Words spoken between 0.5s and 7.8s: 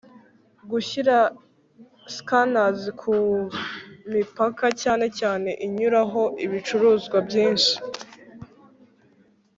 gushyira scanners ku mipaka cyane cyane inyuraho ibicuruzwa byinshi